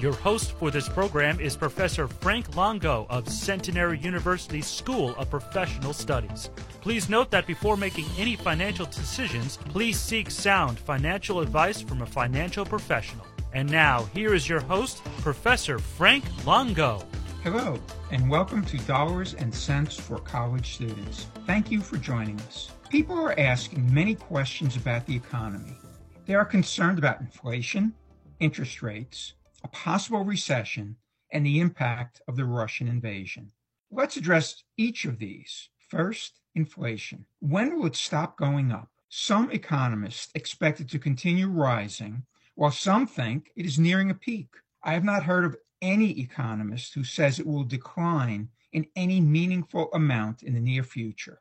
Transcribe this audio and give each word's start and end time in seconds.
Your 0.00 0.12
host 0.12 0.52
for 0.52 0.70
this 0.70 0.88
program 0.88 1.40
is 1.40 1.56
Professor 1.56 2.06
Frank 2.06 2.54
Longo 2.54 3.08
of 3.10 3.28
Centenary 3.28 3.98
University 3.98 4.62
School 4.62 5.12
of 5.16 5.28
Professional 5.28 5.92
Studies. 5.92 6.50
Please 6.80 7.08
note 7.08 7.32
that 7.32 7.48
before 7.48 7.76
making 7.76 8.04
any 8.16 8.36
financial 8.36 8.86
decisions, 8.86 9.56
please 9.56 9.98
seek 9.98 10.30
sound 10.30 10.78
financial 10.78 11.40
advice 11.40 11.80
from 11.80 12.02
a 12.02 12.06
financial 12.06 12.64
professional. 12.64 13.26
And 13.52 13.68
now, 13.68 14.04
here 14.14 14.34
is 14.34 14.48
your 14.48 14.60
host, 14.60 15.02
Professor 15.20 15.80
Frank 15.80 16.22
Longo. 16.46 17.02
Hello, 17.42 17.76
and 18.12 18.30
welcome 18.30 18.64
to 18.66 18.78
Dollars 18.86 19.34
and 19.34 19.52
Cents 19.52 19.98
for 19.98 20.18
College 20.18 20.74
Students. 20.74 21.26
Thank 21.44 21.72
you 21.72 21.80
for 21.80 21.96
joining 21.96 22.38
us. 22.42 22.70
People 22.88 23.18
are 23.18 23.34
asking 23.36 23.92
many 23.92 24.14
questions 24.14 24.76
about 24.76 25.06
the 25.06 25.16
economy. 25.16 25.76
They 26.24 26.34
are 26.34 26.44
concerned 26.44 26.98
about 26.98 27.20
inflation, 27.20 27.94
interest 28.38 28.80
rates, 28.80 29.32
possible 29.72 30.24
recession, 30.24 30.96
and 31.32 31.44
the 31.44 31.60
impact 31.60 32.20
of 32.28 32.36
the 32.36 32.44
Russian 32.44 32.88
invasion. 32.88 33.52
Let's 33.90 34.16
address 34.16 34.64
each 34.76 35.04
of 35.04 35.18
these. 35.18 35.68
First, 35.88 36.40
inflation. 36.54 37.24
When 37.40 37.78
will 37.78 37.86
it 37.86 37.96
stop 37.96 38.36
going 38.36 38.72
up? 38.72 38.90
Some 39.08 39.50
economists 39.50 40.30
expect 40.34 40.80
it 40.80 40.88
to 40.90 40.98
continue 40.98 41.48
rising, 41.48 42.24
while 42.54 42.70
some 42.70 43.06
think 43.06 43.50
it 43.56 43.64
is 43.64 43.78
nearing 43.78 44.10
a 44.10 44.14
peak. 44.14 44.48
I 44.82 44.92
have 44.92 45.04
not 45.04 45.22
heard 45.22 45.44
of 45.44 45.56
any 45.80 46.18
economist 46.20 46.94
who 46.94 47.04
says 47.04 47.38
it 47.38 47.46
will 47.46 47.64
decline 47.64 48.48
in 48.72 48.86
any 48.96 49.20
meaningful 49.20 49.90
amount 49.94 50.42
in 50.42 50.54
the 50.54 50.60
near 50.60 50.82
future. 50.82 51.40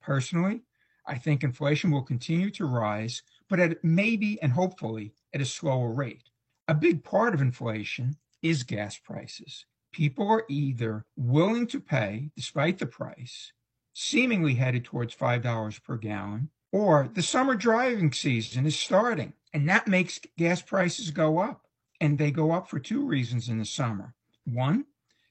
Personally, 0.00 0.62
I 1.06 1.18
think 1.18 1.42
inflation 1.42 1.90
will 1.90 2.02
continue 2.02 2.50
to 2.52 2.64
rise, 2.64 3.22
but 3.48 3.60
at 3.60 3.84
maybe 3.84 4.40
and 4.40 4.52
hopefully 4.52 5.12
at 5.34 5.42
a 5.42 5.46
slower 5.46 5.92
rate. 5.92 6.30
A 6.66 6.74
big 6.74 7.04
part 7.04 7.34
of 7.34 7.42
inflation 7.42 8.16
is 8.40 8.62
gas 8.62 8.96
prices. 8.96 9.66
People 9.92 10.26
are 10.28 10.46
either 10.48 11.04
willing 11.14 11.66
to 11.66 11.78
pay, 11.78 12.30
despite 12.34 12.78
the 12.78 12.86
price, 12.86 13.52
seemingly 13.92 14.54
headed 14.54 14.84
towards 14.84 15.14
$5 15.14 15.82
per 15.84 15.96
gallon, 15.98 16.48
or 16.72 17.08
the 17.12 17.22
summer 17.22 17.54
driving 17.54 18.12
season 18.12 18.64
is 18.64 18.78
starting, 18.78 19.34
and 19.52 19.68
that 19.68 19.86
makes 19.86 20.18
gas 20.38 20.62
prices 20.62 21.10
go 21.10 21.38
up. 21.38 21.66
And 22.00 22.16
they 22.16 22.30
go 22.30 22.50
up 22.52 22.68
for 22.68 22.78
two 22.80 23.06
reasons 23.06 23.48
in 23.50 23.58
the 23.58 23.66
summer. 23.66 24.14
One, 24.44 24.86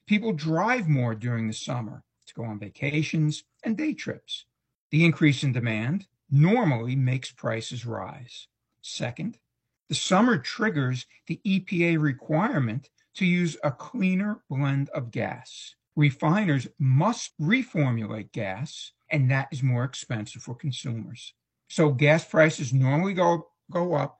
people 0.06 0.32
drive 0.32 0.88
more 0.88 1.16
during 1.16 1.48
the 1.48 1.52
summer 1.52 2.04
to 2.26 2.34
go 2.34 2.44
on 2.44 2.60
vacations 2.60 3.42
and 3.64 3.76
day 3.76 3.92
trips. 3.92 4.46
The 4.90 5.04
increase 5.04 5.42
in 5.42 5.52
demand 5.52 6.06
normally 6.30 6.94
makes 6.94 7.32
prices 7.32 7.84
rise. 7.84 8.46
Second, 8.80 9.38
the 9.94 10.00
summer 10.00 10.36
triggers 10.36 11.06
the 11.28 11.40
EPA 11.46 12.00
requirement 12.00 12.90
to 13.14 13.24
use 13.24 13.56
a 13.62 13.70
cleaner 13.70 14.42
blend 14.50 14.88
of 14.88 15.12
gas. 15.12 15.76
Refiners 15.94 16.66
must 16.80 17.30
reformulate 17.40 18.32
gas, 18.32 18.90
and 19.08 19.30
that 19.30 19.46
is 19.52 19.62
more 19.62 19.84
expensive 19.84 20.42
for 20.42 20.56
consumers. 20.56 21.32
So 21.68 21.92
gas 21.92 22.24
prices 22.24 22.72
normally 22.72 23.14
go, 23.14 23.46
go 23.70 23.94
up 23.94 24.18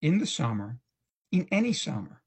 in 0.00 0.18
the 0.18 0.26
summer 0.26 0.78
in 1.32 1.48
any 1.50 1.72
summer. 1.72 2.22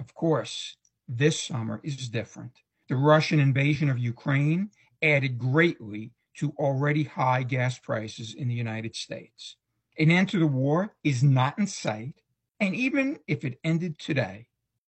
Of 0.00 0.12
course, 0.12 0.76
this 1.06 1.40
summer 1.40 1.80
is 1.84 2.08
different. 2.08 2.54
The 2.88 2.96
Russian 2.96 3.38
invasion 3.38 3.88
of 3.88 3.96
Ukraine 4.00 4.70
added 5.00 5.38
greatly 5.38 6.10
to 6.38 6.52
already 6.58 7.04
high 7.04 7.44
gas 7.44 7.78
prices 7.78 8.34
in 8.34 8.48
the 8.48 8.56
United 8.56 8.96
States. 8.96 9.54
An 10.00 10.10
end 10.10 10.30
to 10.30 10.40
the 10.40 10.48
war 10.48 10.96
is 11.04 11.22
not 11.22 11.56
in 11.56 11.68
sight, 11.68 12.14
and 12.60 12.74
even 12.74 13.18
if 13.26 13.44
it 13.44 13.58
ended 13.64 13.98
today, 13.98 14.46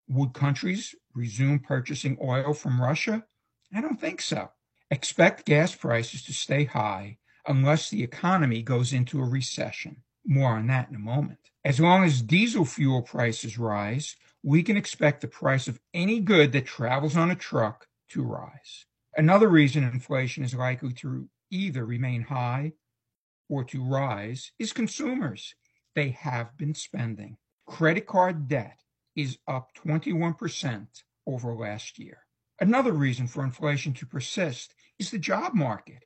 would 0.08 0.34
countries 0.34 0.96
resume 1.14 1.60
purchasing 1.60 2.18
oil 2.24 2.54
from 2.54 2.82
Russia? 2.82 3.26
I 3.76 3.82
don't 3.82 4.00
think 4.00 4.22
so. 4.22 4.50
Expect 4.90 5.46
gas 5.46 5.76
prices 5.76 6.24
to 6.24 6.34
stay 6.34 6.64
high 6.64 7.18
unless 7.46 7.90
the 7.90 8.04
economy 8.04 8.62
goes 8.62 8.94
into 8.94 9.20
a 9.20 9.28
recession. 9.28 9.98
More 10.26 10.52
on 10.52 10.68
that 10.68 10.90
in 10.90 10.96
a 10.96 11.00
moment. 11.00 11.40
As 11.66 11.80
long 11.80 12.06
as 12.06 12.22
diesel 12.22 12.64
fuel 12.64 13.02
prices 13.02 13.58
rise, 13.58 14.16
we 14.44 14.64
can 14.64 14.78
expect 14.78 15.20
the 15.20 15.28
price 15.28 15.68
of 15.68 15.80
any 15.94 16.22
good 16.22 16.54
that 16.54 16.66
travels 16.66 17.18
on 17.18 17.32
a 17.32 17.36
truck 17.36 17.88
to 18.10 18.24
rise. 18.24 18.86
Another 19.18 19.50
reason 19.50 19.84
inflation 19.84 20.44
is 20.44 20.54
likely 20.54 20.94
to 20.94 21.28
either 21.52 21.86
remain 21.86 22.22
high 22.22 22.74
or 23.50 23.64
to 23.66 23.84
rise 23.84 24.52
is 24.60 24.72
consumers. 24.72 25.56
They 25.96 26.10
have 26.10 26.56
been 26.58 26.74
spending. 26.74 27.38
Credit 27.68 28.08
card 28.08 28.48
debt 28.48 28.80
is 29.16 29.38
up 29.46 29.72
21% 29.76 30.88
over 31.28 31.54
last 31.54 32.00
year. 32.00 32.26
Another 32.60 32.94
reason 32.94 33.28
for 33.28 33.44
inflation 33.44 33.94
to 33.94 34.06
persist 34.06 34.74
is 34.98 35.12
the 35.12 35.20
job 35.20 35.54
market. 35.54 36.06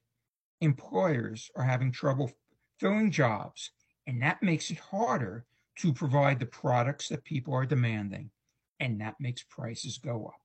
Employers 0.60 1.50
are 1.56 1.64
having 1.64 1.92
trouble 1.92 2.32
filling 2.80 3.12
jobs, 3.12 3.72
and 4.08 4.22
that 4.22 4.44
makes 4.44 4.72
it 4.72 4.80
harder 4.80 5.46
to 5.78 5.94
provide 5.94 6.40
the 6.40 6.46
products 6.46 7.08
that 7.08 7.24
people 7.24 7.54
are 7.54 7.66
demanding, 7.66 8.32
and 8.80 9.00
that 9.00 9.16
makes 9.20 9.44
prices 9.44 9.98
go 9.98 10.26
up. 10.26 10.42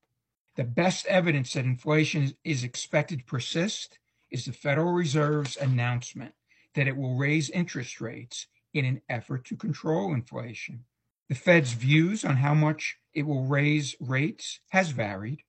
The 0.55 0.65
best 0.65 1.07
evidence 1.07 1.55
that 1.55 1.65
inflation 1.65 2.37
is 2.45 2.63
expected 2.63 3.21
to 3.21 3.25
persist 3.25 3.99
is 4.31 4.45
the 4.45 4.53
Federal 4.53 4.93
Reserve's 4.93 5.57
announcement 5.57 6.35
that 6.75 6.87
it 6.87 6.97
will 6.97 7.17
raise 7.17 7.51
interest 7.51 8.01
rates 8.01 8.47
in 8.75 8.85
an 8.85 9.01
effort 9.09 9.45
to 9.47 9.57
control 9.57 10.13
inflation. 10.13 10.85
The 11.29 11.35
Fed's 11.35 11.73
views 11.73 12.25
on 12.25 12.37
how 12.37 12.55
much 12.55 12.99
it 13.13 13.25
will 13.27 13.47
raise 13.47 13.97
rates 13.99 14.61
has 14.69 14.91
varied. 14.91 15.43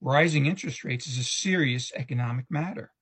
Rising 0.00 0.46
interest 0.46 0.84
rates 0.84 1.08
is 1.08 1.18
a 1.18 1.24
serious 1.24 1.92
economic 1.96 2.46
matter. 2.48 2.92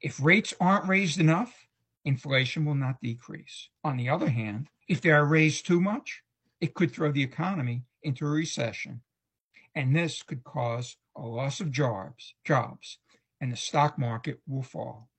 If 0.00 0.22
rates 0.22 0.54
aren't 0.58 0.88
raised 0.88 1.20
enough, 1.20 1.66
inflation 2.06 2.64
will 2.64 2.74
not 2.74 3.02
decrease. 3.02 3.68
On 3.84 3.98
the 3.98 4.08
other 4.08 4.30
hand, 4.30 4.68
if 4.88 5.02
they 5.02 5.10
are 5.10 5.26
raised 5.26 5.66
too 5.66 5.80
much, 5.80 6.22
it 6.60 6.74
could 6.74 6.90
throw 6.90 7.12
the 7.12 7.22
economy 7.22 7.82
into 8.02 8.26
a 8.26 8.30
recession. 8.30 9.02
And 9.74 9.94
this 9.94 10.22
could 10.22 10.42
cause 10.42 10.96
a 11.14 11.20
loss 11.20 11.60
of 11.60 11.70
jobs, 11.70 12.34
jobs, 12.44 12.98
and 13.42 13.52
the 13.52 13.56
stock 13.56 13.98
market 13.98 14.40
will 14.46 14.62
fall. 14.62 15.10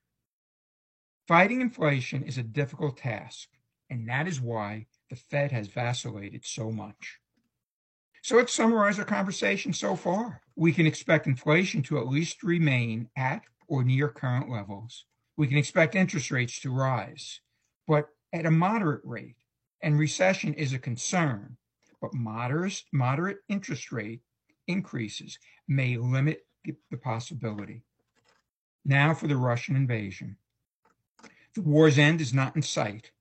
Fighting 1.27 1.61
inflation 1.61 2.23
is 2.23 2.39
a 2.39 2.43
difficult 2.43 2.97
task, 2.97 3.49
and 3.89 4.09
that 4.09 4.27
is 4.27 4.41
why 4.41 4.87
the 5.09 5.15
Fed 5.15 5.51
has 5.51 5.67
vacillated 5.67 6.45
so 6.45 6.71
much. 6.71 7.19
So 8.21 8.35
let's 8.35 8.53
summarize 8.53 8.99
our 8.99 9.05
conversation 9.05 9.71
so 9.71 9.95
far. 9.95 10.41
We 10.55 10.73
can 10.73 10.85
expect 10.85 11.27
inflation 11.27 11.81
to 11.83 11.99
at 11.99 12.07
least 12.07 12.43
remain 12.43 13.09
at 13.15 13.43
or 13.67 13.83
near 13.83 14.09
current 14.09 14.49
levels. 14.49 15.05
We 15.37 15.47
can 15.47 15.57
expect 15.57 15.95
interest 15.95 16.31
rates 16.31 16.59
to 16.61 16.73
rise, 16.73 17.41
but 17.87 18.09
at 18.33 18.45
a 18.45 18.51
moderate 18.51 19.05
rate 19.05 19.37
and 19.81 19.97
recession 19.97 20.53
is 20.55 20.73
a 20.73 20.79
concern, 20.79 21.57
but 22.01 22.13
moderate, 22.13 22.83
moderate 22.91 23.37
interest 23.47 23.91
rate 23.91 24.21
increases 24.67 25.37
may 25.67 25.97
limit 25.97 26.45
the 26.65 26.97
possibility. 26.97 27.83
Now 28.83 29.13
for 29.13 29.27
the 29.27 29.37
Russian 29.37 29.75
invasion. 29.75 30.37
The 31.53 31.61
war's 31.61 31.97
end 31.97 32.19
is 32.19 32.33
not 32.33 32.55
in 32.55 32.61
sight. 32.61 33.11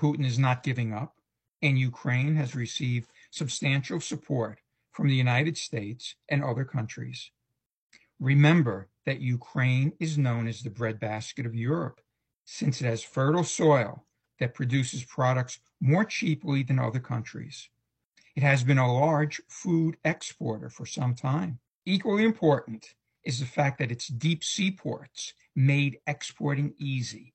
Putin 0.00 0.26
is 0.26 0.38
not 0.38 0.62
giving 0.62 0.92
up, 0.92 1.15
and 1.62 1.78
Ukraine 1.78 2.36
has 2.36 2.54
received 2.54 3.10
substantial 3.30 4.00
support 4.00 4.60
from 4.92 5.08
the 5.08 5.14
United 5.14 5.56
States 5.56 6.14
and 6.28 6.42
other 6.42 6.64
countries. 6.64 7.30
Remember 8.18 8.88
that 9.04 9.20
Ukraine 9.20 9.92
is 10.00 10.16
known 10.16 10.48
as 10.48 10.62
the 10.62 10.70
breadbasket 10.70 11.46
of 11.46 11.54
Europe, 11.54 12.00
since 12.44 12.80
it 12.80 12.86
has 12.86 13.02
fertile 13.02 13.44
soil 13.44 14.06
that 14.38 14.54
produces 14.54 15.04
products 15.04 15.60
more 15.80 16.04
cheaply 16.04 16.62
than 16.62 16.78
other 16.78 17.00
countries. 17.00 17.68
It 18.34 18.42
has 18.42 18.64
been 18.64 18.78
a 18.78 18.92
large 18.92 19.40
food 19.48 19.96
exporter 20.04 20.68
for 20.68 20.86
some 20.86 21.14
time. 21.14 21.58
Equally 21.84 22.24
important 22.24 22.94
is 23.24 23.40
the 23.40 23.46
fact 23.46 23.78
that 23.78 23.90
its 23.90 24.08
deep 24.08 24.44
seaports 24.44 25.34
made 25.54 25.98
exporting 26.06 26.74
easy. 26.78 27.34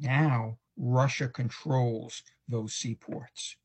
Now, 0.00 0.58
Russia 0.76 1.28
controls 1.28 2.22
those 2.48 2.74
seaports. 2.74 3.56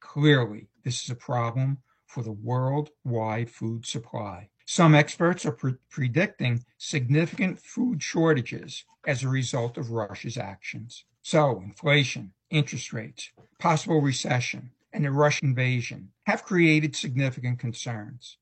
Clearly, 0.00 0.68
this 0.84 1.02
is 1.02 1.10
a 1.10 1.14
problem 1.14 1.78
for 2.06 2.22
the 2.22 2.32
worldwide 2.32 3.50
food 3.50 3.86
supply. 3.86 4.48
Some 4.66 4.94
experts 4.94 5.44
are 5.46 5.52
pre- 5.52 5.74
predicting 5.90 6.64
significant 6.78 7.60
food 7.60 8.02
shortages 8.02 8.84
as 9.06 9.22
a 9.22 9.28
result 9.28 9.78
of 9.78 9.90
Russia's 9.90 10.36
actions. 10.36 11.04
So, 11.22 11.60
inflation, 11.60 12.32
interest 12.50 12.92
rates, 12.92 13.30
possible 13.58 14.00
recession, 14.00 14.70
and 14.92 15.04
the 15.04 15.10
Russian 15.10 15.48
invasion 15.48 16.10
have 16.26 16.44
created 16.44 16.96
significant 16.96 17.58
concerns. 17.58 18.38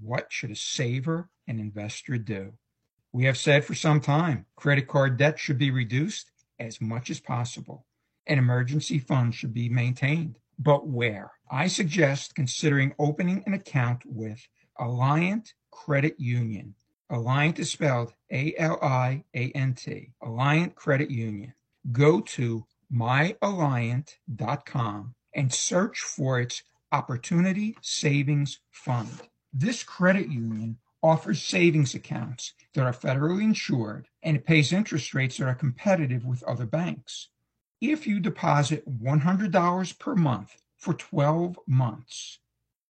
What 0.00 0.26
should 0.30 0.50
a 0.50 0.56
saver 0.56 1.30
and 1.46 1.60
investor 1.60 2.18
do? 2.18 2.54
We 3.12 3.24
have 3.24 3.38
said 3.38 3.64
for 3.64 3.74
some 3.74 4.00
time 4.00 4.46
credit 4.56 4.86
card 4.86 5.16
debt 5.16 5.38
should 5.38 5.58
be 5.58 5.70
reduced 5.70 6.30
as 6.58 6.80
much 6.80 7.10
as 7.10 7.20
possible, 7.20 7.86
and 8.26 8.38
emergency 8.38 8.98
funds 8.98 9.36
should 9.36 9.54
be 9.54 9.68
maintained. 9.68 10.38
But 10.58 10.86
where? 10.86 11.32
I 11.50 11.68
suggest 11.68 12.34
considering 12.34 12.94
opening 12.98 13.42
an 13.46 13.54
account 13.54 14.02
with 14.04 14.46
Alliant 14.78 15.52
Credit 15.70 16.14
Union. 16.18 16.74
Alliant 17.10 17.58
is 17.58 17.70
spelled 17.70 18.12
A 18.30 18.54
L 18.58 18.78
I 18.82 19.24
A 19.34 19.50
N 19.52 19.74
T. 19.74 20.12
Alliant 20.22 20.74
Credit 20.74 21.10
Union. 21.10 21.54
Go 21.92 22.20
to 22.20 22.66
myalliant.com 22.92 25.14
and 25.34 25.52
search 25.52 26.00
for 26.00 26.40
its 26.40 26.62
Opportunity 26.90 27.76
Savings 27.82 28.60
Fund. 28.70 29.10
This 29.52 29.82
credit 29.82 30.28
union 30.28 30.78
offers 31.02 31.42
savings 31.42 31.94
accounts 31.94 32.54
that 32.74 32.84
are 32.84 32.92
federally 32.92 33.42
insured 33.42 34.08
and 34.22 34.36
it 34.36 34.46
pays 34.46 34.72
interest 34.72 35.14
rates 35.14 35.36
that 35.36 35.46
are 35.46 35.54
competitive 35.54 36.24
with 36.24 36.42
other 36.44 36.66
banks. 36.66 37.28
If 37.80 38.06
you 38.06 38.20
deposit 38.20 38.84
$100 39.02 39.98
per 39.98 40.14
month 40.14 40.56
for 40.76 40.94
12 40.94 41.58
months, 41.66 42.40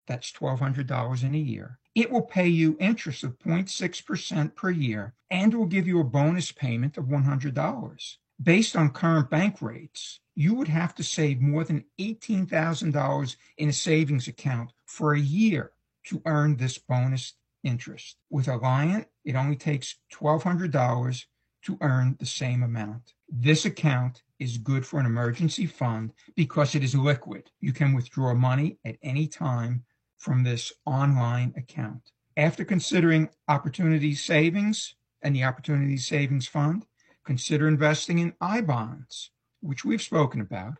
that's 0.06 0.32
$1,200 0.32 1.22
in 1.22 1.34
a 1.34 1.38
year, 1.38 1.78
it 1.94 2.10
will 2.10 2.22
pay 2.22 2.48
you 2.48 2.76
interest 2.80 3.24
of 3.24 3.38
0.6% 3.38 4.54
per 4.54 4.70
year 4.70 5.14
and 5.30 5.52
will 5.52 5.66
give 5.66 5.86
you 5.86 6.00
a 6.00 6.04
bonus 6.04 6.50
payment 6.50 6.96
of 6.96 7.06
$100. 7.06 8.16
Based 8.42 8.74
on 8.74 8.90
current 8.90 9.28
bank 9.28 9.60
rates, 9.60 10.20
you 10.34 10.54
would 10.54 10.68
have 10.68 10.94
to 10.94 11.04
save 11.04 11.40
more 11.40 11.64
than 11.64 11.84
$18,000 12.00 13.36
in 13.58 13.68
a 13.68 13.72
savings 13.72 14.28
account 14.28 14.72
for 14.86 15.12
a 15.12 15.20
year 15.20 15.72
to 16.06 16.22
earn 16.24 16.56
this 16.56 16.78
bonus 16.78 17.34
interest. 17.64 18.16
With 18.30 18.46
Alliant, 18.46 19.06
it 19.24 19.34
only 19.34 19.56
takes 19.56 19.96
$1,200 20.14 21.24
to 21.62 21.78
earn 21.80 22.16
the 22.18 22.26
same 22.26 22.62
amount. 22.62 23.12
This 23.28 23.64
account 23.64 24.22
is 24.38 24.56
good 24.56 24.86
for 24.86 24.98
an 24.98 25.06
emergency 25.06 25.66
fund 25.66 26.12
because 26.34 26.74
it 26.74 26.82
is 26.82 26.94
liquid. 26.94 27.50
You 27.60 27.72
can 27.72 27.92
withdraw 27.92 28.34
money 28.34 28.78
at 28.84 28.96
any 29.02 29.26
time 29.26 29.84
from 30.16 30.42
this 30.42 30.72
online 30.86 31.52
account. 31.56 32.12
After 32.36 32.64
considering 32.64 33.28
opportunity 33.48 34.14
savings 34.14 34.94
and 35.22 35.34
the 35.34 35.44
opportunity 35.44 35.98
savings 35.98 36.46
fund, 36.46 36.86
consider 37.24 37.68
investing 37.68 38.18
in 38.18 38.34
I 38.40 38.62
bonds, 38.62 39.30
which 39.60 39.84
we've 39.84 40.02
spoken 40.02 40.40
about. 40.40 40.74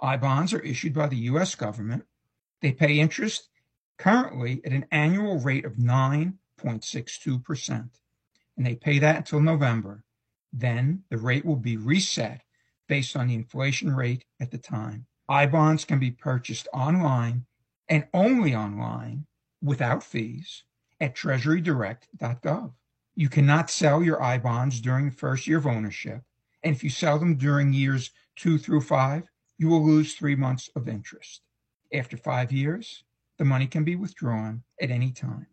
I 0.00 0.16
bonds 0.16 0.52
are 0.52 0.60
issued 0.60 0.94
by 0.94 1.08
the 1.08 1.16
US 1.32 1.54
government. 1.54 2.04
They 2.62 2.72
pay 2.72 2.98
interest 2.98 3.50
currently 3.98 4.60
at 4.64 4.72
an 4.72 4.86
annual 4.90 5.38
rate 5.38 5.64
of 5.64 5.74
9.62%, 5.74 7.90
and 8.56 8.66
they 8.66 8.74
pay 8.74 8.98
that 8.98 9.16
until 9.16 9.40
November. 9.40 10.04
Then 10.52 11.04
the 11.10 11.18
rate 11.18 11.44
will 11.44 11.56
be 11.56 11.76
reset 11.76 12.42
based 12.88 13.16
on 13.16 13.28
the 13.28 13.34
inflation 13.34 13.94
rate 13.94 14.24
at 14.40 14.50
the 14.50 14.58
time. 14.58 15.06
I 15.28 15.46
bonds 15.46 15.84
can 15.84 15.98
be 15.98 16.10
purchased 16.10 16.68
online 16.72 17.46
and 17.88 18.06
only 18.12 18.54
online 18.54 19.26
without 19.62 20.02
fees 20.02 20.64
at 21.00 21.16
treasurydirect.gov. 21.16 22.72
You 23.16 23.28
cannot 23.28 23.70
sell 23.70 24.02
your 24.02 24.22
I 24.22 24.38
bonds 24.38 24.80
during 24.80 25.06
the 25.06 25.16
first 25.16 25.46
year 25.46 25.58
of 25.58 25.66
ownership, 25.66 26.22
and 26.62 26.74
if 26.74 26.82
you 26.82 26.90
sell 26.90 27.18
them 27.18 27.36
during 27.36 27.72
years 27.72 28.10
two 28.36 28.58
through 28.58 28.82
five, 28.82 29.24
you 29.56 29.68
will 29.68 29.84
lose 29.84 30.14
three 30.14 30.34
months 30.34 30.68
of 30.74 30.88
interest. 30.88 31.42
After 31.92 32.16
five 32.16 32.50
years, 32.50 33.04
the 33.38 33.44
money 33.44 33.66
can 33.66 33.84
be 33.84 33.96
withdrawn 33.96 34.62
at 34.80 34.90
any 34.90 35.10
time. 35.10 35.46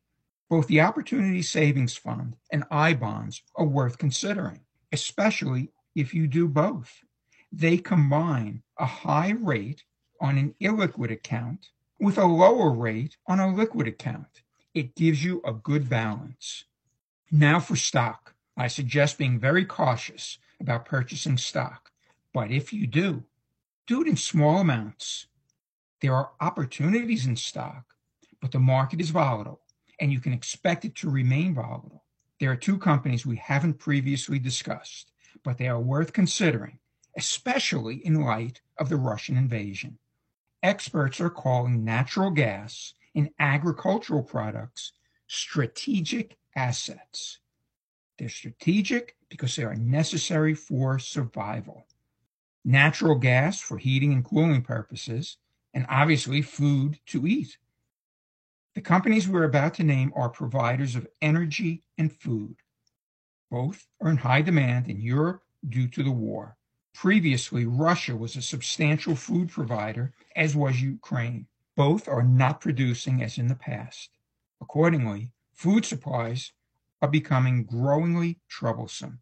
Both 0.50 0.68
the 0.68 0.82
Opportunity 0.82 1.42
Savings 1.42 1.96
Fund 1.96 2.36
and 2.52 2.66
I 2.70 2.94
bonds 2.94 3.42
are 3.56 3.66
worth 3.66 3.98
considering, 3.98 4.62
especially 4.92 5.72
if 5.96 6.14
you 6.14 6.28
do 6.28 6.48
both. 6.48 7.04
They 7.52 7.78
combine 7.78 8.64
a 8.78 8.86
high 8.86 9.32
rate 9.32 9.84
on 10.20 10.38
an 10.38 10.56
illiquid 10.62 11.12
account 11.12 11.70
with 12.00 12.18
a 12.18 12.26
lower 12.26 12.72
rate 12.72 13.18
on 13.28 13.40
a 13.40 13.54
liquid 13.54 13.88
account. 13.88 14.42
It 14.74 14.96
gives 14.96 15.24
you 15.24 15.42
a 15.46 15.54
good 15.54 15.90
balance. 15.90 16.66
Now 17.32 17.60
for 17.60 17.76
stock. 17.76 18.34
I 18.58 18.68
suggest 18.68 19.18
being 19.18 19.40
very 19.40 19.66
cautious 19.66 20.38
about 20.60 20.86
purchasing 20.86 21.38
stock. 21.38 21.92
But 22.34 22.52
if 22.52 22.72
you 22.72 22.88
do, 22.88 23.24
do 23.88 24.02
it 24.02 24.08
in 24.08 24.18
small 24.18 24.60
amounts. 24.60 25.28
There 26.02 26.16
are 26.16 26.32
opportunities 26.42 27.26
in 27.28 27.36
stock, 27.36 27.96
but 28.42 28.52
the 28.52 28.60
market 28.60 29.00
is 29.00 29.12
volatile 29.12 29.62
and 30.00 30.12
you 30.12 30.20
can 30.20 30.34
expect 30.34 30.84
it 30.86 30.96
to 30.96 31.10
remain 31.10 31.54
volatile. 31.54 32.04
There 32.40 32.52
are 32.52 32.56
two 32.56 32.78
companies 32.78 33.26
we 33.26 33.38
haven't 33.38 33.80
previously 33.80 34.40
discussed, 34.40 35.12
but 35.44 35.58
they 35.58 35.68
are 35.68 35.80
worth 35.80 36.12
considering, 36.12 36.80
especially 37.16 38.06
in 38.06 38.24
light 38.24 38.62
of 38.80 38.90
the 38.90 38.98
Russian 38.98 39.38
invasion 39.38 40.00
experts 40.64 41.20
are 41.20 41.30
calling 41.30 41.84
natural 41.84 42.30
gas 42.30 42.94
and 43.16 43.30
agricultural 43.40 44.24
products 44.24 44.94
strategic 45.28 46.38
assets. 46.56 47.40
They're 48.18 48.30
strategic 48.30 49.16
because 49.30 49.56
they 49.56 49.64
are 49.64 49.76
necessary 49.76 50.54
for 50.54 51.00
survival. 51.00 51.88
Natural 52.64 53.16
gas 53.16 53.60
for 53.60 53.78
heating 53.78 54.14
and 54.14 54.24
cooling 54.24 54.62
purposes, 54.62 55.38
and 55.74 55.86
obviously 55.90 56.42
food 56.42 57.00
to 57.08 57.26
eat. 57.26 57.58
The 58.74 58.82
companies 58.82 59.28
we're 59.28 59.44
about 59.44 59.74
to 59.76 59.84
name 59.84 60.14
are 60.16 60.30
providers 60.30 60.96
of 60.96 61.08
energy 61.22 61.84
and 61.98 62.12
food. 62.12 62.56
Both 63.50 63.88
are 64.00 64.10
in 64.10 64.18
high 64.18 64.42
demand 64.42 64.88
in 64.88 65.02
Europe 65.02 65.44
due 65.68 65.88
to 65.90 66.04
the 66.04 66.12
war. 66.12 66.58
Previously, 66.94 67.66
Russia 67.66 68.16
was 68.16 68.36
a 68.36 68.42
substantial 68.42 69.16
food 69.16 69.50
provider, 69.50 70.14
as 70.36 70.56
was 70.56 70.82
Ukraine. 70.82 71.48
Both 71.76 72.08
are 72.08 72.24
not 72.24 72.62
producing 72.62 73.22
as 73.22 73.38
in 73.38 73.48
the 73.48 73.56
past. 73.56 74.10
Accordingly, 74.62 75.32
food 75.54 75.86
supplies 75.86 76.54
are 77.02 77.10
becoming 77.10 77.64
growingly 77.66 78.40
troublesome. 78.48 79.20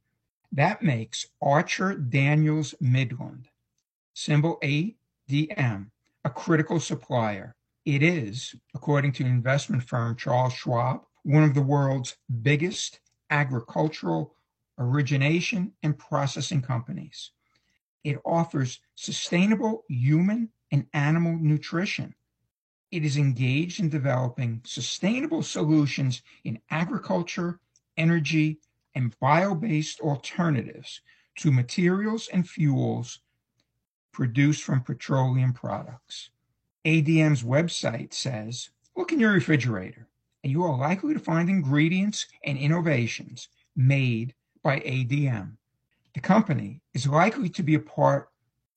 That 0.51 0.81
makes 0.81 1.27
Archer 1.41 1.95
Daniels 1.95 2.75
Midland, 2.79 3.49
symbol 4.13 4.59
ADM, 4.61 5.91
a 6.25 6.29
critical 6.29 6.79
supplier. 6.79 7.55
It 7.85 8.03
is, 8.03 8.55
according 8.75 9.13
to 9.13 9.25
investment 9.25 9.83
firm 9.83 10.15
Charles 10.15 10.53
Schwab, 10.53 11.01
one 11.23 11.43
of 11.43 11.53
the 11.53 11.61
world's 11.61 12.15
biggest 12.41 12.99
agricultural 13.29 14.35
origination 14.77 15.73
and 15.83 15.97
processing 15.97 16.61
companies. 16.61 17.31
It 18.03 18.19
offers 18.25 18.79
sustainable 18.95 19.83
human 19.87 20.49
and 20.71 20.85
animal 20.93 21.37
nutrition. 21.37 22.15
It 22.91 23.05
is 23.05 23.17
engaged 23.17 23.79
in 23.79 23.89
developing 23.89 24.61
sustainable 24.65 25.43
solutions 25.43 26.21
in 26.43 26.59
agriculture, 26.71 27.59
energy, 27.97 28.59
and 28.95 29.17
bio 29.19 29.53
based 29.53 29.99
alternatives 29.99 31.01
to 31.37 31.51
materials 31.51 32.29
and 32.33 32.47
fuels 32.47 33.19
produced 34.11 34.63
from 34.63 34.81
petroleum 34.81 35.53
products. 35.53 36.29
ADM's 36.85 37.43
website 37.43 38.13
says 38.13 38.69
look 38.95 39.11
in 39.11 39.19
your 39.19 39.31
refrigerator, 39.31 40.07
and 40.43 40.51
you 40.51 40.63
are 40.63 40.77
likely 40.77 41.13
to 41.13 41.19
find 41.19 41.49
ingredients 41.49 42.25
and 42.43 42.57
innovations 42.57 43.49
made 43.75 44.33
by 44.63 44.79
ADM. 44.79 45.57
The 46.13 46.19
company 46.19 46.81
is 46.93 47.07
likely 47.07 47.49
to 47.49 47.63
be 47.63 47.75
a 47.75 47.79
part 47.79 48.29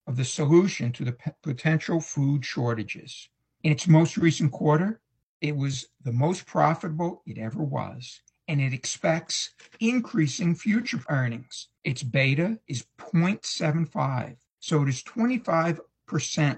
of 0.06 0.16
the 0.16 0.24
solution 0.24 0.92
to 0.92 1.04
the 1.04 1.12
p- 1.12 1.30
potential 1.42 2.00
food 2.00 2.44
shortages. 2.44 3.28
In 3.62 3.72
its 3.72 3.86
most 3.88 4.16
recent 4.16 4.52
quarter, 4.52 5.00
it 5.40 5.56
was 5.56 5.88
the 6.02 6.12
most 6.12 6.46
profitable 6.46 7.22
it 7.26 7.38
ever 7.38 7.62
was, 7.62 8.20
and 8.48 8.60
it 8.60 8.72
expects 8.72 9.50
increasing 9.80 10.54
future 10.54 11.02
earnings. 11.08 11.68
Its 11.84 12.02
beta 12.02 12.58
is 12.68 12.86
0.75, 12.98 14.36
so 14.62 14.80
it 14.82 14.88
is 14.88 15.02
25% 15.02 15.80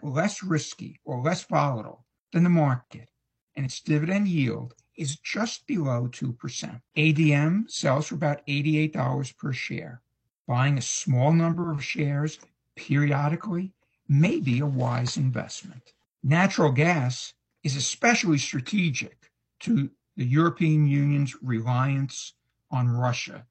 less 0.03 0.43
risky 0.43 1.01
or 1.07 1.23
less 1.23 1.43
volatile 1.45 2.05
than 2.33 2.45
the 2.45 2.51
market, 2.51 3.09
and 3.57 3.65
its 3.65 3.81
dividend 3.81 4.29
yield 4.29 4.75
is 4.95 5.17
just 5.17 5.67
below 5.67 6.07
2%. 6.09 6.81
ADM 6.99 7.71
sells 7.71 8.09
for 8.09 8.15
about 8.15 8.47
$88 8.47 9.37
per 9.39 9.55
share 9.55 10.03
buying 10.47 10.77
a 10.77 10.83
small 10.83 11.33
number 11.33 11.73
of 11.73 11.83
shares 11.83 12.39
periodically 12.77 13.73
may 14.07 14.39
be 14.39 14.61
a 14.61 14.67
wise 14.67 15.17
investment. 15.17 15.95
Natural 16.23 16.73
gas 16.73 17.33
is 17.63 17.75
especially 17.75 18.37
strategic 18.37 19.31
to 19.61 19.89
the 20.19 20.27
European 20.27 20.87
Union's 20.87 21.35
reliance 21.43 22.35
on 22.71 22.91
Russia, 22.91 23.47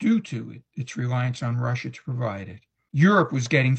due 0.00 0.20
to 0.20 0.60
its 0.74 0.96
reliance 0.96 1.44
on 1.44 1.56
Russia 1.58 1.90
to 1.90 2.02
provide 2.02 2.48
it. 2.48 2.62
Europe 2.96 3.32
was 3.32 3.48
getting 3.48 3.76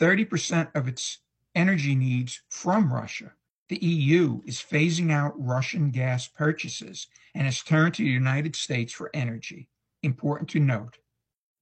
30% 0.00 0.74
of 0.74 0.88
its 0.88 1.20
energy 1.54 1.94
needs 1.94 2.40
from 2.48 2.92
Russia. 2.92 3.30
The 3.68 3.76
EU 3.76 4.40
is 4.46 4.56
phasing 4.56 5.12
out 5.12 5.32
Russian 5.36 5.92
gas 5.92 6.26
purchases 6.26 7.06
and 7.36 7.44
has 7.44 7.62
turned 7.62 7.94
to 7.94 8.02
the 8.02 8.10
United 8.10 8.56
States 8.56 8.92
for 8.92 9.12
energy. 9.14 9.68
Important 10.02 10.50
to 10.50 10.58
note 10.58 10.98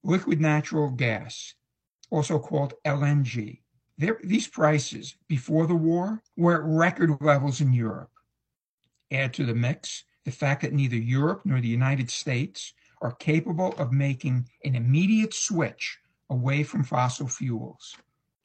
liquid 0.03 0.41
natural 0.41 0.89
gas, 0.89 1.53
also 2.09 2.39
called 2.39 2.73
LNG. 2.83 3.59
There, 3.99 4.19
these 4.23 4.47
prices 4.47 5.17
before 5.27 5.67
the 5.67 5.75
war 5.75 6.23
were 6.35 6.55
at 6.55 6.67
record 6.67 7.21
levels 7.21 7.61
in 7.61 7.73
Europe. 7.73 8.09
Add 9.11 9.35
to 9.35 9.45
the 9.45 9.53
mix 9.53 10.03
the 10.25 10.31
fact 10.31 10.63
that 10.63 10.73
neither 10.73 10.95
Europe 10.95 11.41
nor 11.45 11.61
the 11.61 11.67
United 11.67 12.09
States 12.09 12.73
are 13.03 13.11
capable 13.11 13.73
of 13.73 13.91
making 13.91 14.49
an 14.65 14.73
immediate 14.73 15.35
switch 15.35 15.99
away 16.29 16.63
from 16.63 16.83
fossil 16.83 17.27
fuels. 17.27 17.95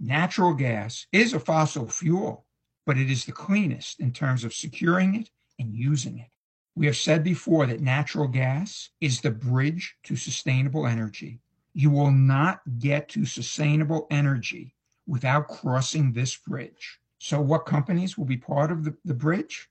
Natural 0.01 0.55
gas 0.55 1.07
is 1.12 1.33
a 1.33 1.41
fossil 1.41 1.89
fuel, 1.89 2.45
but 2.87 2.99
it 2.99 3.11
is 3.11 3.25
the 3.25 3.33
cleanest 3.33 4.01
in 4.01 4.12
terms 4.12 4.45
of 4.45 4.55
securing 4.55 5.15
it 5.15 5.31
and 5.59 5.75
using 5.75 6.19
it. 6.19 6.31
We 6.75 6.87
have 6.87 6.97
said 6.97 7.23
before 7.23 7.67
that 7.67 7.81
natural 7.81 8.27
gas 8.27 8.91
is 9.01 9.21
the 9.21 9.31
bridge 9.31 9.97
to 10.05 10.17
sustainable 10.17 10.87
energy. 10.87 11.41
You 11.75 11.91
will 11.91 12.11
not 12.11 12.61
get 12.79 13.09
to 13.11 13.25
sustainable 13.25 14.07
energy 14.11 14.75
without 15.07 15.49
crossing 15.49 16.12
this 16.12 16.37
bridge. 16.37 16.99
So, 17.19 17.41
what 17.41 17.67
companies 17.67 18.19
will 18.19 18.25
be 18.25 18.37
part 18.37 18.73
of 18.73 18.85
the, 18.85 18.97
the 19.05 19.15
bridge? 19.15 19.71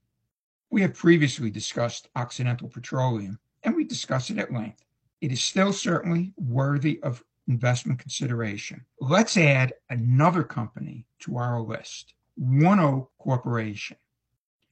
We 0.69 0.81
have 0.81 0.93
previously 0.93 1.49
discussed 1.49 2.07
Occidental 2.15 2.69
Petroleum, 2.69 3.39
and 3.63 3.75
we 3.75 3.83
discussed 3.83 4.29
it 4.29 4.37
at 4.37 4.53
length. 4.53 4.85
It 5.19 5.31
is 5.31 5.41
still 5.41 5.73
certainly 5.73 6.33
worthy 6.37 7.01
of 7.03 7.23
investment 7.47 7.99
consideration. 7.99 8.85
Let's 8.99 9.37
add 9.37 9.73
another 9.89 10.43
company 10.43 11.05
to 11.21 11.37
our 11.37 11.61
list 11.61 12.13
ONEOK 12.39 13.07
Corporation. 13.19 13.97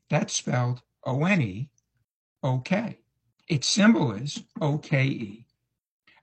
That's 0.10 0.34
spelled 0.34 0.82
O 1.04 1.26
N 1.26 1.42
E 1.42 1.70
O 2.44 2.60
K. 2.60 3.00
Its 3.48 3.68
symbol 3.68 4.12
is 4.12 4.44
OKE. 4.62 5.46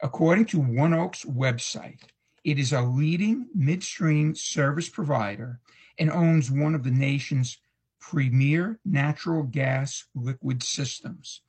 According 0.00 0.44
to 0.46 0.58
ONEOK's 0.58 1.24
website, 1.24 2.00
it 2.44 2.58
is 2.58 2.72
a 2.72 2.82
leading 2.82 3.48
midstream 3.54 4.34
service 4.34 4.88
provider 4.88 5.60
and 5.98 6.10
owns 6.10 6.50
one 6.50 6.74
of 6.74 6.84
the 6.84 6.90
nation's 6.90 7.58
premier 7.98 8.78
natural 8.84 9.42
gas 9.42 10.04
liquid 10.14 10.62
systems. 10.62 11.40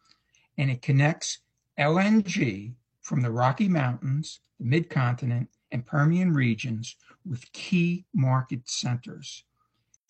And 0.57 0.71
it 0.71 0.81
connects 0.81 1.39
LNG 1.77 2.73
from 3.07 3.21
the 3.21 3.31
Rocky 3.31 3.69
Mountains, 3.69 4.41
the 4.59 4.65
Midcontinent, 4.65 5.47
and 5.71 5.85
Permian 5.85 6.33
regions 6.33 6.97
with 7.25 7.49
key 7.53 8.03
market 8.13 8.67
centers. 8.69 9.45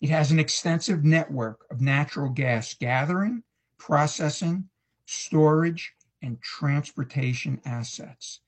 It 0.00 0.10
has 0.10 0.32
an 0.32 0.40
extensive 0.40 1.04
network 1.04 1.64
of 1.70 1.80
natural 1.80 2.28
gas 2.28 2.74
gathering, 2.74 3.44
processing, 3.78 4.68
storage, 5.06 5.94
and 6.22 6.42
transportation 6.42 7.60
assets. 7.64 8.40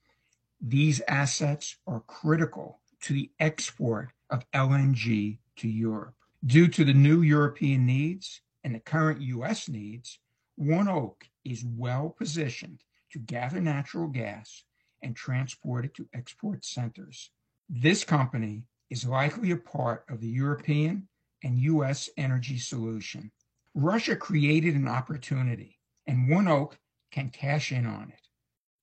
These 0.61 1.01
assets 1.07 1.77
are 1.87 2.01
critical 2.01 2.81
to 3.03 3.13
the 3.13 3.31
export 3.39 4.09
of 4.31 4.51
LNG 4.51 5.39
to 5.59 5.69
Europe. 5.69 6.17
Due 6.45 6.67
to 6.67 6.85
the 6.85 6.93
new 6.93 7.23
European 7.23 7.87
needs 7.87 8.41
and 8.65 8.75
the 8.75 8.81
current 8.81 9.21
U.S. 9.21 9.69
needs, 9.69 10.19
ONEOK 10.59 11.15
is 11.45 11.65
well 11.65 12.11
positioned 12.11 12.81
to 13.13 13.19
gather 13.19 13.61
natural 13.61 14.09
gas 14.09 14.65
and 15.03 15.17
transport 15.17 15.85
it 15.85 15.95
to 15.95 16.09
export 16.15 16.65
centers. 16.65 17.31
This 17.69 18.05
company 18.05 18.65
is 18.91 19.07
likely 19.07 19.51
a 19.51 19.57
part 19.57 20.05
of 20.09 20.21
the 20.21 20.29
European 20.29 21.09
and 21.43 21.59
U.S. 21.59 22.11
energy 22.17 22.59
solution. 22.59 23.31
Russia 23.75 24.17
created 24.17 24.75
an 24.75 24.89
opportunity, 24.89 25.79
and 26.07 26.29
ONEOK 26.29 26.73
can 27.13 27.31
cash 27.31 27.73
in 27.73 27.87
on 27.87 28.11
it. 28.11 28.29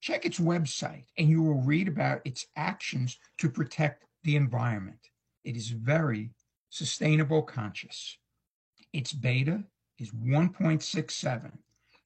Check 0.02 0.26
its 0.26 0.40
website, 0.40 1.06
and 1.18 1.30
you 1.30 1.44
will 1.44 1.62
read 1.62 1.88
about 1.88 2.22
its 2.26 2.46
actions 2.56 3.18
to 3.40 3.50
protect 3.50 4.06
the 4.24 4.36
environment. 4.36 5.00
It 5.44 5.56
is 5.56 5.70
very 5.70 6.32
sustainable 6.70 7.42
conscious. 7.42 8.18
Its 8.94 9.14
beta 9.14 9.64
is 10.00 10.12
1.67 10.12 11.52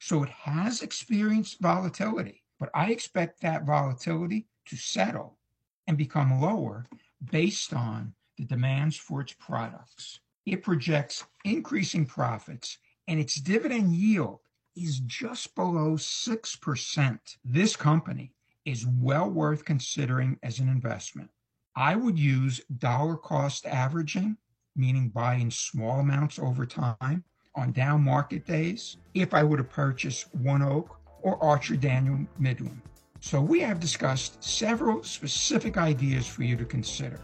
so 0.02 0.24
it 0.24 0.30
has 0.30 0.82
experienced 0.82 1.62
volatility, 1.62 2.42
but 2.60 2.72
I 2.74 2.90
expect 2.90 3.40
that 3.42 3.68
volatility 3.68 4.48
to 4.66 4.76
settle 4.76 5.38
and 5.86 5.96
become 5.96 6.42
lower 6.42 6.88
based 7.30 7.72
on 7.72 8.16
the 8.36 8.46
demands 8.46 8.98
for 8.98 9.22
its 9.22 9.34
products. 9.34 10.20
It 10.48 10.64
projects 10.64 11.24
increasing 11.46 12.08
profits 12.08 12.80
and 13.08 13.20
its 13.20 13.36
dividend 13.36 13.94
yield 13.94 14.40
is 14.76 15.02
just 15.02 15.54
below 15.54 15.94
6%. 15.94 17.20
This 17.46 17.76
company 17.76 18.34
is 18.66 18.88
well 18.88 19.30
worth 19.30 19.66
considering 19.66 20.40
as 20.42 20.58
an 20.58 20.68
investment. 20.68 21.30
I 21.76 21.96
would 21.96 22.18
use 22.18 22.60
dollar 22.80 23.18
cost 23.18 23.68
averaging, 23.68 24.38
meaning 24.76 25.10
buying 25.10 25.52
small 25.52 26.00
amounts 26.00 26.40
over 26.40 26.66
time, 26.66 27.24
on 27.56 27.72
down 27.72 28.02
market 28.04 28.46
days 28.46 28.98
if 29.14 29.34
I 29.34 29.44
were 29.44 29.58
to 29.58 29.64
purchase 29.64 30.26
ONEOK 30.42 30.90
or 31.22 31.44
Archer 31.44 31.76
Daniel 31.76 32.20
Midland. 32.40 32.82
So 33.20 33.40
we 33.40 33.60
have 33.62 33.80
discussed 33.80 34.44
several 34.44 35.04
specific 35.04 35.78
ideas 35.78 36.28
for 36.28 36.44
you 36.44 36.56
to 36.58 36.66
consider. 36.66 37.20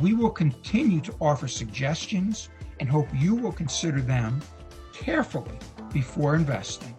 We 0.00 0.14
will 0.14 0.30
continue 0.30 1.00
to 1.02 1.14
offer 1.20 1.48
suggestions 1.48 2.48
and 2.80 2.88
hope 2.88 3.08
you 3.14 3.34
will 3.34 3.52
consider 3.52 4.00
them 4.00 4.40
carefully 4.92 5.58
before 5.92 6.34
investing. 6.34 6.94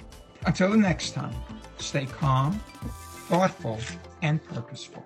Until 0.46 0.72
the 0.72 0.78
next 0.78 1.12
time, 1.12 1.36
stay 1.78 2.06
calm, 2.06 2.60
thoughtful, 3.28 3.80
and 4.22 4.44
purposeful. 4.44 5.06